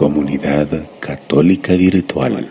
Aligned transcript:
Comunidad 0.00 0.66
Católica 0.98 1.74
Virtual. 1.74 2.48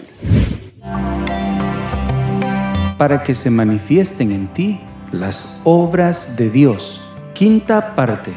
Para 2.96 3.24
que 3.24 3.34
se 3.34 3.50
manifiesten 3.50 4.32
en 4.32 4.54
ti 4.54 4.80
las 5.12 5.60
obras 5.64 6.38
de 6.38 6.52
Dios. 6.52 7.02
Quinta 7.34 7.96
parte. 7.96 8.30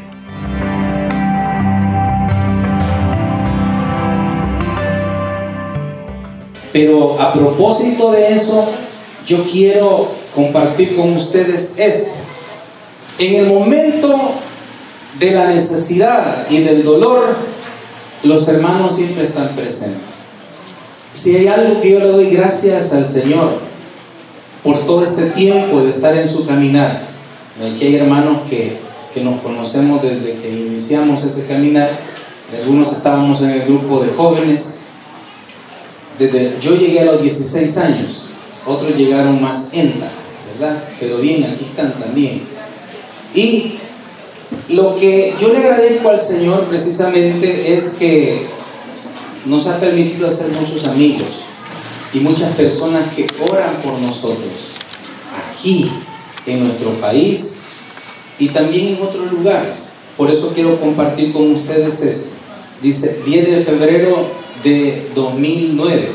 Pero 6.71 7.21
a 7.21 7.33
propósito 7.33 8.11
de 8.13 8.33
eso, 8.33 8.67
yo 9.27 9.45
quiero 9.45 10.07
compartir 10.33 10.95
con 10.95 11.15
ustedes 11.15 11.77
esto. 11.77 12.15
En 13.19 13.45
el 13.45 13.53
momento 13.53 14.31
de 15.19 15.31
la 15.33 15.49
necesidad 15.49 16.49
y 16.49 16.63
del 16.63 16.83
dolor, 16.83 17.52
los 18.23 18.47
hermanos 18.47 18.95
siempre 18.95 19.23
están 19.23 19.49
presentes. 19.49 20.01
Si 21.13 21.35
hay 21.35 21.47
algo 21.47 21.81
que 21.81 21.91
yo 21.91 21.99
le 21.99 22.07
doy 22.07 22.29
gracias 22.31 22.93
al 22.93 23.05
Señor 23.05 23.59
por 24.63 24.85
todo 24.85 25.03
este 25.03 25.29
tiempo 25.31 25.81
de 25.81 25.91
estar 25.91 26.15
en 26.17 26.27
su 26.27 26.47
caminar, 26.47 27.07
aquí 27.59 27.85
hay 27.85 27.95
hermanos 27.97 28.49
que, 28.49 28.77
que 29.13 29.23
nos 29.23 29.41
conocemos 29.41 30.01
desde 30.01 30.37
que 30.37 30.49
iniciamos 30.49 31.23
ese 31.23 31.45
caminar, 31.45 31.89
algunos 32.61 32.93
estábamos 32.93 33.41
en 33.41 33.51
el 33.51 33.61
grupo 33.63 34.01
de 34.01 34.11
jóvenes, 34.13 34.79
desde, 36.17 36.55
yo 36.61 36.75
llegué 36.75 37.01
a 37.01 37.05
los 37.05 37.21
16 37.21 37.77
años, 37.79 38.29
otros 38.65 38.95
llegaron 38.95 39.41
más 39.41 39.73
enta, 39.73 40.09
¿verdad? 40.53 40.83
Pero 40.99 41.17
bien, 41.17 41.43
aquí 41.43 41.65
están 41.65 41.93
también. 41.93 42.43
Y 43.33 43.79
lo 44.69 44.95
que 44.95 45.33
yo 45.41 45.49
le 45.49 45.59
agradezco 45.59 46.09
al 46.09 46.19
Señor 46.19 46.65
precisamente 46.65 47.73
es 47.75 47.95
que 47.99 48.45
nos 49.45 49.67
ha 49.67 49.79
permitido 49.79 50.27
hacer 50.27 50.49
muchos 50.49 50.85
amigos 50.85 51.27
y 52.13 52.19
muchas 52.19 52.55
personas 52.55 53.13
que 53.13 53.27
oran 53.49 53.81
por 53.81 53.99
nosotros 53.99 54.71
aquí 55.51 55.91
en 56.45 56.65
nuestro 56.65 56.91
país 57.01 57.61
y 58.39 58.49
también 58.49 58.95
en 58.95 59.01
otros 59.01 59.31
lugares. 59.31 59.93
Por 60.17 60.29
eso 60.31 60.51
quiero 60.53 60.79
compartir 60.79 61.33
con 61.33 61.51
ustedes 61.51 62.01
esto. 62.01 62.29
Dice 62.81 63.23
10 63.25 63.51
de 63.51 63.63
febrero 63.63 64.27
de 64.63 65.09
2009. 65.15 66.11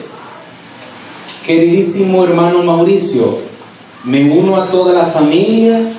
Queridísimo 1.45 2.25
hermano 2.25 2.63
Mauricio, 2.63 3.39
me 4.05 4.31
uno 4.31 4.57
a 4.57 4.71
toda 4.71 4.93
la 4.93 5.07
familia 5.07 5.93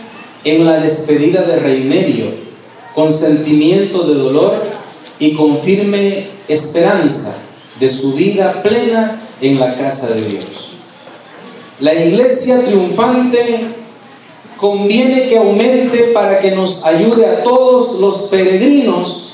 en 0.44 0.66
la 0.66 0.80
despedida 0.80 1.42
de 1.42 1.60
Reinerio, 1.60 2.49
con 2.94 3.14
sentimiento 3.14 4.04
de 4.08 4.16
dolor 4.16 4.64
y 5.20 5.34
con 5.34 5.60
firme 5.60 6.28
esperanza 6.48 7.38
de 7.80 7.90
su 7.90 8.14
vida 8.14 8.62
plena 8.64 9.22
en 9.42 9.60
la 9.60 9.76
casa 9.76 10.08
de 10.10 10.22
Dios. 10.22 10.46
La 11.80 11.94
iglesia 11.94 12.66
triunfante 12.66 13.76
conviene 14.58 15.28
que 15.28 15.38
aumente 15.38 16.12
para 16.14 16.40
que 16.40 16.52
nos 16.52 16.86
ayude 16.86 17.26
a 17.26 17.44
todos 17.44 18.00
los 18.00 18.24
peregrinos 18.24 19.34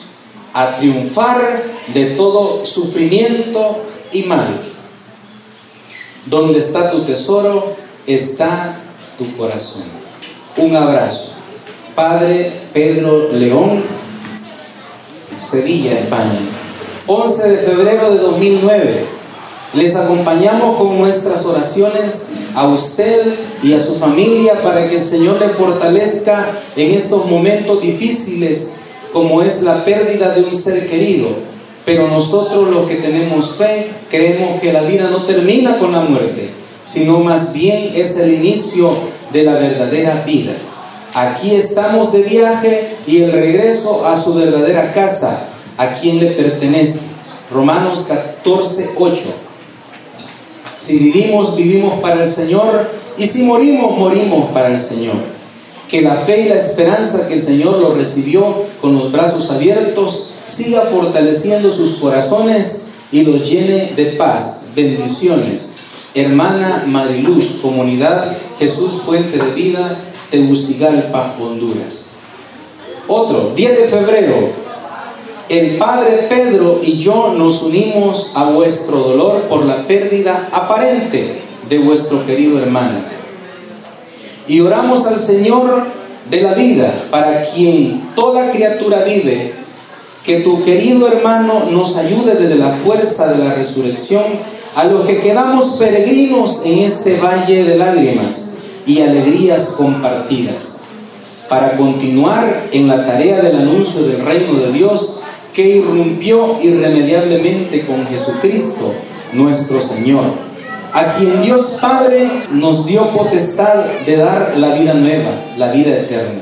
a 0.53 0.77
triunfar 0.77 1.63
de 1.93 2.11
todo 2.11 2.65
sufrimiento 2.65 3.83
y 4.13 4.23
mal. 4.23 4.61
Donde 6.25 6.59
está 6.59 6.91
tu 6.91 7.01
tesoro, 7.01 7.75
está 8.07 8.79
tu 9.17 9.35
corazón. 9.35 9.83
Un 10.57 10.75
abrazo. 10.75 11.34
Padre 11.95 12.51
Pedro 12.73 13.29
León, 13.31 13.81
Sevilla, 15.37 15.93
España. 15.93 16.37
11 17.07 17.49
de 17.49 17.57
febrero 17.59 18.11
de 18.11 18.17
2009. 18.17 19.05
Les 19.75 19.95
acompañamos 19.95 20.77
con 20.77 20.97
nuestras 20.97 21.45
oraciones 21.45 22.31
a 22.53 22.67
usted 22.67 23.35
y 23.63 23.73
a 23.73 23.81
su 23.81 23.95
familia 23.95 24.61
para 24.61 24.89
que 24.89 24.97
el 24.97 25.03
Señor 25.03 25.39
le 25.39 25.49
fortalezca 25.49 26.59
en 26.75 26.91
estos 26.91 27.27
momentos 27.27 27.81
difíciles 27.81 28.81
como 29.13 29.41
es 29.41 29.61
la 29.61 29.85
pérdida 29.85 30.35
de 30.35 30.43
un 30.43 30.53
ser 30.53 30.89
querido. 30.89 31.29
Pero 31.85 32.09
nosotros 32.09 32.69
los 32.69 32.87
que 32.87 32.95
tenemos 32.95 33.51
fe 33.51 33.87
creemos 34.09 34.59
que 34.59 34.73
la 34.73 34.81
vida 34.81 35.09
no 35.09 35.23
termina 35.23 35.77
con 35.77 35.93
la 35.93 36.01
muerte, 36.01 36.49
sino 36.83 37.19
más 37.19 37.53
bien 37.53 37.93
es 37.95 38.17
el 38.17 38.33
inicio 38.33 38.91
de 39.31 39.43
la 39.43 39.53
verdadera 39.53 40.23
vida. 40.25 40.51
Aquí 41.15 41.55
estamos 41.55 42.11
de 42.11 42.23
viaje 42.23 42.89
y 43.07 43.21
el 43.21 43.31
regreso 43.31 44.05
a 44.05 44.19
su 44.19 44.33
verdadera 44.33 44.91
casa, 44.91 45.47
a 45.77 45.93
quien 45.93 46.19
le 46.19 46.31
pertenece. 46.31 47.11
Romanos 47.49 48.07
14, 48.09 48.95
8. 48.97 49.23
Si 50.75 50.99
vivimos, 50.99 51.55
vivimos 51.55 52.01
para 52.01 52.21
el 52.23 52.29
Señor, 52.29 52.91
y 53.17 53.27
si 53.27 53.43
morimos, 53.43 53.97
morimos 53.97 54.51
para 54.51 54.67
el 54.67 54.81
Señor. 54.81 55.15
Que 55.87 56.01
la 56.01 56.17
fe 56.17 56.41
y 56.41 56.49
la 56.49 56.55
esperanza 56.55 57.29
que 57.29 57.35
el 57.35 57.41
Señor 57.41 57.77
lo 57.77 57.95
recibió 57.95 58.65
con 58.81 58.97
los 58.97 59.09
brazos 59.13 59.49
abiertos 59.51 60.31
siga 60.45 60.81
fortaleciendo 60.81 61.71
sus 61.71 61.95
corazones 61.95 62.95
y 63.13 63.21
los 63.21 63.49
llene 63.49 63.93
de 63.95 64.17
paz, 64.17 64.71
bendiciones. 64.75 65.75
Hermana 66.13 66.83
Mariluz, 66.85 67.59
Comunidad 67.61 68.35
Jesús 68.59 69.01
Fuente 69.05 69.37
de 69.37 69.51
Vida, 69.51 69.97
Tegucigalpa, 70.31 71.35
Honduras. 71.39 72.15
Otro, 73.07 73.53
10 73.55 73.77
de 73.77 73.87
febrero, 73.87 74.49
el 75.47 75.77
Padre 75.77 76.25
Pedro 76.27 76.79
y 76.81 76.97
yo 76.97 77.33
nos 77.37 77.61
unimos 77.63 78.31
a 78.35 78.45
vuestro 78.45 78.97
dolor 78.97 79.43
por 79.43 79.65
la 79.65 79.85
pérdida 79.87 80.49
aparente 80.51 81.41
de 81.69 81.77
vuestro 81.79 82.25
querido 82.25 82.59
hermano. 82.59 82.99
Y 84.47 84.59
oramos 84.61 85.05
al 85.05 85.19
Señor 85.19 85.85
de 86.29 86.41
la 86.41 86.55
vida, 86.55 87.05
para 87.11 87.45
quien 87.45 88.09
toda 88.15 88.51
criatura 88.51 89.03
vive, 89.03 89.53
que 90.23 90.39
tu 90.39 90.63
querido 90.63 91.07
hermano 91.07 91.67
nos 91.69 91.97
ayude 91.97 92.33
desde 92.33 92.55
la 92.55 92.71
fuerza 92.71 93.31
de 93.33 93.43
la 93.43 93.53
resurrección 93.53 94.23
a 94.75 94.85
los 94.85 95.05
que 95.05 95.19
quedamos 95.19 95.75
peregrinos 95.77 96.65
en 96.65 96.79
este 96.79 97.17
valle 97.17 97.63
de 97.63 97.77
lágrimas 97.77 98.54
y 98.85 99.01
alegrías 99.01 99.75
compartidas, 99.77 100.85
para 101.49 101.77
continuar 101.77 102.67
en 102.71 102.87
la 102.87 103.05
tarea 103.05 103.41
del 103.41 103.57
anuncio 103.57 104.03
del 104.03 104.25
reino 104.25 104.53
de 104.59 104.71
Dios 104.71 105.21
que 105.53 105.77
irrumpió 105.77 106.57
irremediablemente 106.61 107.85
con 107.85 108.05
Jesucristo, 108.07 108.93
nuestro 109.33 109.81
Señor, 109.81 110.25
a 110.93 111.13
quien 111.13 111.41
Dios 111.41 111.77
Padre 111.81 112.29
nos 112.51 112.85
dio 112.85 113.09
potestad 113.09 113.83
de 114.05 114.17
dar 114.17 114.55
la 114.57 114.75
vida 114.75 114.93
nueva, 114.93 115.31
la 115.57 115.71
vida 115.71 115.91
eterna. 115.91 116.41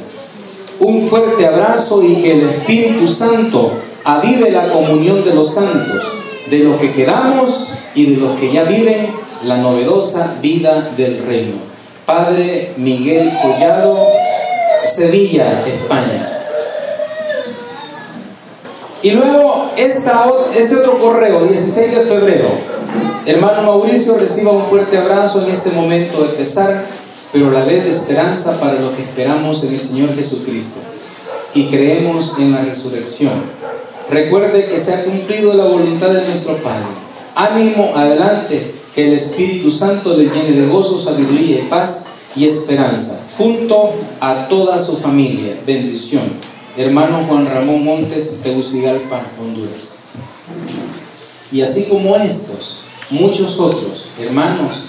Un 0.79 1.07
fuerte 1.07 1.45
abrazo 1.45 2.03
y 2.03 2.15
que 2.21 2.33
el 2.33 2.49
Espíritu 2.49 3.07
Santo 3.07 3.71
avive 4.03 4.51
la 4.51 4.69
comunión 4.71 5.23
de 5.23 5.33
los 5.33 5.53
santos 5.53 6.05
de 6.49 6.59
los 6.59 6.79
que 6.79 6.91
quedamos 6.91 7.69
y 7.95 8.13
de 8.13 8.17
los 8.17 8.39
que 8.39 8.51
ya 8.51 8.63
viven 8.63 9.07
la 9.45 9.57
novedosa 9.57 10.39
vida 10.41 10.91
del 10.95 11.23
reino. 11.25 11.72
Padre 12.05 12.73
Miguel 12.77 13.31
Collado, 13.41 14.07
Sevilla, 14.85 15.63
España. 15.65 16.29
Y 19.01 19.11
luego 19.11 19.71
esta, 19.77 20.25
este 20.55 20.77
otro 20.77 20.99
correo, 20.99 21.45
16 21.45 21.95
de 21.95 22.01
febrero. 22.01 22.49
Hermano 23.25 23.63
Mauricio, 23.63 24.17
reciba 24.17 24.51
un 24.51 24.65
fuerte 24.65 24.97
abrazo 24.97 25.45
en 25.45 25.51
este 25.51 25.71
momento 25.71 26.21
de 26.21 26.29
pesar, 26.29 26.85
pero 27.31 27.49
a 27.49 27.51
la 27.51 27.65
vez 27.65 27.85
de 27.85 27.91
esperanza 27.91 28.59
para 28.59 28.79
los 28.79 28.93
que 28.93 29.03
esperamos 29.03 29.63
en 29.63 29.75
el 29.75 29.81
Señor 29.81 30.15
Jesucristo 30.15 30.79
y 31.53 31.67
creemos 31.67 32.35
en 32.39 32.51
la 32.51 32.63
resurrección 32.63 33.63
Recuerde 34.09 34.65
que 34.65 34.79
se 34.79 34.93
ha 34.93 35.03
cumplido 35.05 35.53
la 35.53 35.65
voluntad 35.65 36.09
de 36.09 36.27
nuestro 36.27 36.57
Padre. 36.57 36.85
Ánimo, 37.35 37.93
adelante, 37.95 38.75
que 38.93 39.07
el 39.07 39.13
Espíritu 39.13 39.71
Santo 39.71 40.15
le 40.17 40.25
llene 40.25 40.51
de 40.51 40.67
gozo, 40.67 40.99
sabiduría 40.99 41.59
y 41.59 41.63
paz 41.63 42.13
y 42.35 42.47
esperanza, 42.47 43.25
junto 43.37 43.93
a 44.19 44.47
toda 44.47 44.79
su 44.79 44.97
familia. 44.97 45.59
Bendición. 45.65 46.23
Hermano 46.77 47.25
Juan 47.27 47.45
Ramón 47.45 47.83
Montes, 47.83 48.43
de 48.43 48.49
Tegucigalpa, 48.49 49.23
Honduras. 49.39 49.99
Y 51.51 51.61
así 51.61 51.85
como 51.85 52.15
estos, 52.15 52.79
muchos 53.09 53.59
otros 53.59 54.07
hermanos 54.19 54.85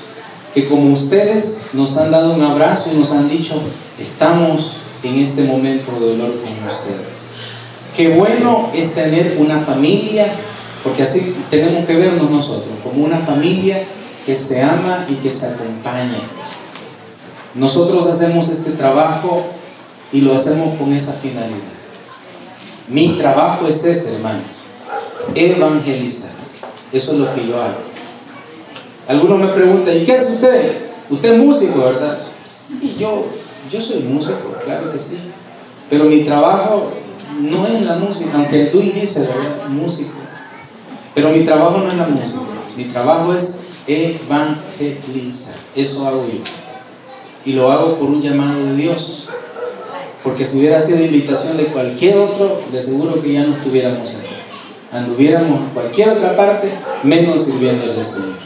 que 0.54 0.66
como 0.68 0.92
ustedes 0.92 1.62
nos 1.72 1.96
han 1.96 2.12
dado 2.12 2.32
un 2.32 2.42
abrazo 2.42 2.90
y 2.94 2.98
nos 2.98 3.10
han 3.12 3.28
dicho, 3.28 3.60
estamos 3.98 4.76
en 5.02 5.18
este 5.18 5.42
momento 5.42 5.92
de 5.92 6.10
dolor 6.10 6.40
con 6.40 6.66
ustedes. 6.66 7.24
Qué 7.96 8.16
bueno 8.16 8.70
es 8.72 8.94
tener 8.94 9.36
una 9.38 9.60
familia, 9.60 10.32
porque 10.84 11.02
así 11.02 11.34
tenemos 11.50 11.86
que 11.86 11.96
vernos 11.96 12.30
nosotros, 12.30 12.74
como 12.84 13.06
una 13.06 13.18
familia 13.18 13.82
que 14.26 14.36
se 14.36 14.62
ama 14.62 15.06
y 15.08 15.14
que 15.14 15.32
se 15.32 15.46
acompaña. 15.46 16.20
Nosotros 17.54 18.06
hacemos 18.06 18.50
este 18.50 18.72
trabajo 18.72 19.46
y 20.12 20.20
lo 20.20 20.34
hacemos 20.34 20.78
con 20.78 20.92
esa 20.92 21.14
finalidad. 21.14 21.56
Mi 22.86 23.16
trabajo 23.16 23.66
es 23.66 23.82
ese, 23.84 24.16
hermanos. 24.16 24.44
evangelizar. 25.34 26.32
Eso 26.92 27.12
es 27.12 27.18
lo 27.18 27.34
que 27.34 27.46
yo 27.46 27.60
hago. 27.60 27.78
Algunos 29.08 29.38
me 29.38 29.48
preguntan, 29.48 29.96
¿y 29.96 30.04
qué 30.04 30.12
hace 30.12 30.32
usted? 30.32 30.88
Usted 31.08 31.32
es 31.32 31.38
músico, 31.38 31.80
¿verdad? 31.80 32.18
Sí, 32.44 32.96
yo, 32.98 33.26
yo 33.70 33.80
soy 33.80 34.00
músico, 34.02 34.54
claro 34.64 34.92
que 34.92 34.98
sí. 34.98 35.30
Pero 35.88 36.04
mi 36.04 36.24
trabajo 36.24 36.92
no 37.40 37.66
es 37.66 37.80
la 37.82 37.96
música, 37.96 38.32
aunque 38.34 38.66
tú 38.66 38.80
dices, 38.80 39.28
¿verdad? 39.28 39.68
Músico. 39.68 40.23
Pero 41.14 41.30
mi 41.30 41.44
trabajo 41.44 41.78
no 41.78 41.90
es 41.90 41.96
la 41.96 42.06
música. 42.06 42.42
Mi 42.76 42.84
trabajo 42.84 43.32
es 43.32 43.66
evangelizar. 43.86 45.56
Eso 45.76 46.06
hago 46.06 46.26
yo. 46.26 46.40
Y 47.44 47.52
lo 47.52 47.70
hago 47.70 47.94
por 47.96 48.10
un 48.10 48.20
llamado 48.20 48.64
de 48.64 48.74
Dios. 48.74 49.28
Porque 50.24 50.44
si 50.44 50.58
hubiera 50.58 50.80
sido 50.80 51.04
invitación 51.04 51.56
de 51.56 51.66
cualquier 51.66 52.16
otro, 52.16 52.62
de 52.72 52.80
seguro 52.80 53.22
que 53.22 53.34
ya 53.34 53.44
no 53.44 53.54
estuviéramos 53.54 54.14
aquí. 54.14 54.34
Anduviéramos 54.90 55.60
en 55.60 55.68
cualquier 55.68 56.10
otra 56.10 56.36
parte, 56.36 56.70
menos 57.02 57.42
sirviendo 57.42 57.92
al 57.92 58.04
Señor. 58.04 58.38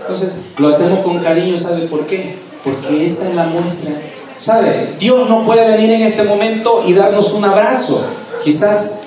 Entonces, 0.00 0.40
lo 0.58 0.68
hacemos 0.68 1.00
con 1.00 1.20
cariño, 1.20 1.58
¿sabe 1.58 1.86
por 1.86 2.06
qué? 2.06 2.36
Porque 2.64 3.06
esta 3.06 3.28
es 3.28 3.34
la 3.34 3.46
muestra. 3.46 3.92
¿Sabe? 4.36 4.94
Dios 4.98 5.28
no 5.28 5.44
puede 5.46 5.70
venir 5.70 5.92
en 5.92 6.02
este 6.02 6.24
momento 6.24 6.82
y 6.86 6.92
darnos 6.92 7.32
un 7.34 7.44
abrazo. 7.44 8.04
Quizás 8.42 9.03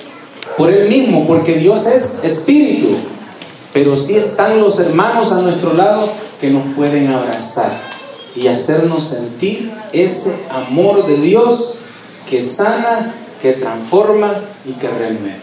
por 0.58 0.72
Él 0.72 0.88
mismo, 0.88 1.26
porque 1.26 1.54
Dios 1.54 1.86
es 1.86 2.24
espíritu. 2.24 2.96
Pero 3.72 3.96
sí 3.96 4.16
están 4.16 4.60
los 4.60 4.80
hermanos 4.80 5.32
a 5.32 5.42
nuestro 5.42 5.72
lado 5.72 6.10
que 6.40 6.50
nos 6.50 6.74
pueden 6.74 7.12
abrazar 7.12 7.80
y 8.34 8.48
hacernos 8.48 9.04
sentir 9.04 9.72
ese 9.92 10.46
amor 10.50 11.06
de 11.06 11.16
Dios 11.16 11.76
que 12.28 12.44
sana, 12.44 13.14
que 13.40 13.52
transforma 13.52 14.32
y 14.66 14.72
que 14.72 14.88
renueva. 14.88 15.38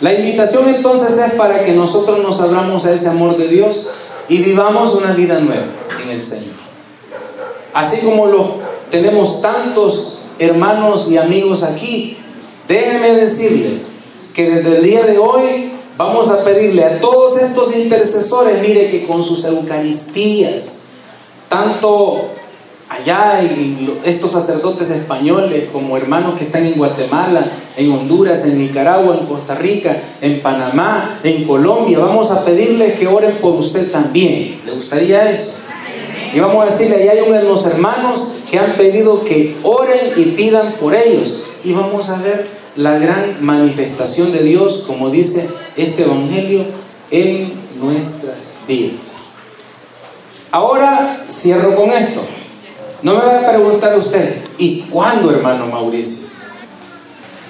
La 0.00 0.14
invitación 0.14 0.68
entonces 0.68 1.18
es 1.18 1.34
para 1.34 1.64
que 1.64 1.72
nosotros 1.74 2.22
nos 2.22 2.40
abramos 2.40 2.86
a 2.86 2.92
ese 2.92 3.08
amor 3.08 3.36
de 3.36 3.46
Dios 3.46 3.90
y 4.28 4.38
vivamos 4.38 4.94
una 4.94 5.12
vida 5.12 5.38
nueva 5.38 5.66
en 6.02 6.10
el 6.10 6.22
Señor. 6.22 6.56
Así 7.74 8.04
como 8.04 8.26
lo 8.26 8.56
tenemos 8.90 9.40
tantos 9.40 10.22
hermanos 10.38 11.10
y 11.10 11.18
amigos 11.18 11.62
aquí, 11.62 12.18
déjeme 12.72 13.12
decirle 13.14 13.80
que 14.32 14.48
desde 14.48 14.76
el 14.76 14.82
día 14.82 15.04
de 15.04 15.18
hoy 15.18 15.72
vamos 15.98 16.30
a 16.30 16.42
pedirle 16.42 16.84
a 16.84 17.00
todos 17.00 17.38
estos 17.38 17.76
intercesores, 17.76 18.62
mire 18.62 18.90
que 18.90 19.04
con 19.04 19.22
sus 19.22 19.44
Eucaristías, 19.44 20.84
tanto 21.50 22.30
allá 22.88 23.42
y 23.42 23.98
estos 24.04 24.32
sacerdotes 24.32 24.90
españoles 24.90 25.68
como 25.70 25.98
hermanos 25.98 26.34
que 26.38 26.44
están 26.44 26.64
en 26.64 26.74
Guatemala, 26.74 27.44
en 27.76 27.92
Honduras, 27.92 28.46
en 28.46 28.58
Nicaragua, 28.58 29.18
en 29.20 29.26
Costa 29.26 29.54
Rica, 29.54 30.02
en 30.22 30.40
Panamá, 30.40 31.20
en 31.22 31.44
Colombia, 31.44 31.98
vamos 31.98 32.30
a 32.30 32.42
pedirles 32.42 32.98
que 32.98 33.06
oren 33.06 33.36
por 33.36 33.52
usted 33.52 33.90
también. 33.90 34.62
¿Le 34.64 34.72
gustaría 34.72 35.30
eso? 35.30 35.56
Y 36.34 36.40
vamos 36.40 36.62
a 36.62 36.70
decirle, 36.70 36.96
allá 36.96 37.12
hay 37.12 37.20
unos 37.20 37.66
hermanos 37.66 38.38
que 38.50 38.58
han 38.58 38.76
pedido 38.76 39.22
que 39.24 39.56
oren 39.62 40.12
y 40.16 40.22
pidan 40.30 40.72
por 40.80 40.94
ellos. 40.94 41.42
Y 41.62 41.74
vamos 41.74 42.08
a 42.08 42.22
ver 42.22 42.61
la 42.76 42.98
gran 42.98 43.44
manifestación 43.44 44.32
de 44.32 44.42
Dios, 44.42 44.84
como 44.86 45.10
dice 45.10 45.48
este 45.76 46.02
Evangelio, 46.04 46.64
en 47.10 47.52
nuestras 47.80 48.54
vidas. 48.66 49.16
Ahora 50.50 51.24
cierro 51.30 51.74
con 51.76 51.90
esto. 51.92 52.22
No 53.02 53.14
me 53.14 53.24
va 53.24 53.38
a 53.40 53.50
preguntar 53.50 53.98
usted, 53.98 54.42
¿y 54.58 54.82
cuándo, 54.82 55.30
hermano 55.30 55.66
Mauricio? 55.66 56.28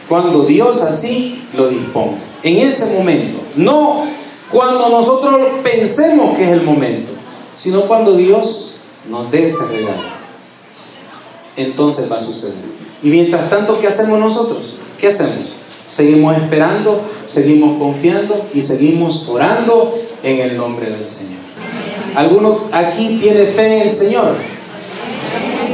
Cuando 0.09 0.45
Dios 0.45 0.83
así 0.83 1.45
lo 1.55 1.69
disponga. 1.69 2.19
En 2.43 2.59
ese 2.59 2.97
momento. 2.97 3.41
No 3.55 4.07
cuando 4.51 4.91
nosotros 4.91 5.41
pensemos 5.63 6.37
que 6.37 6.45
es 6.45 6.51
el 6.51 6.63
momento, 6.63 7.13
sino 7.57 7.83
cuando 7.83 8.15
Dios 8.15 8.75
nos 9.09 9.31
dé 9.31 9.47
ese 9.47 9.65
regalo. 9.67 10.13
Entonces 11.57 12.13
va 12.13 12.17
a 12.17 12.23
suceder. 12.23 12.57
Y 13.03 13.09
mientras 13.09 13.49
tanto, 13.49 13.81
¿qué 13.81 13.89
hacemos 13.89 14.21
nosotros? 14.21 14.75
¿Qué 15.03 15.09
hacemos? 15.09 15.57
Seguimos 15.89 16.37
esperando, 16.37 17.03
seguimos 17.27 17.77
confiando 17.77 18.47
y 18.55 18.63
seguimos 18.63 19.29
orando 19.29 19.99
en 20.23 20.39
el 20.39 20.57
nombre 20.57 20.89
del 20.89 21.09
Señor. 21.09 21.41
¿Alguno 22.15 22.69
aquí 22.71 23.19
tiene 23.21 23.47
fe 23.47 23.79
en 23.79 23.83
el 23.83 23.91
Señor? 23.91 24.37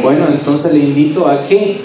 Bueno, 0.02 0.28
entonces 0.30 0.72
le 0.72 0.78
invito 0.78 1.28
a 1.28 1.44
que 1.44 1.82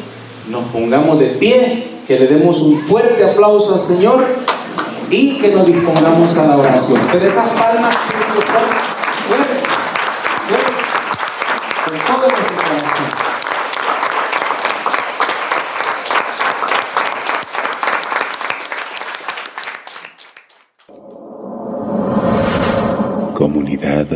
nos 0.50 0.64
pongamos 0.70 1.20
de 1.20 1.32
pie, 1.32 1.84
que 2.08 2.18
le 2.18 2.28
demos 2.28 2.62
un 2.62 2.80
fuerte 2.80 3.26
aplauso 3.26 3.74
al 3.74 3.82
Señor 3.82 4.26
y 5.10 5.40
que 5.40 5.50
nos 5.50 5.68
dispongamos 5.68 6.38
a 6.38 6.48
la 6.48 6.56
oración. 6.56 7.02
Pero 7.12 7.28
esas 7.28 7.50
palmas 7.50 7.94
tienen 8.08 8.36
que 8.36 8.42
ser 8.42 9.63